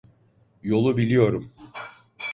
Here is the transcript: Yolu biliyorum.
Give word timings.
Yolu 0.63 0.97
biliyorum. 0.97 1.51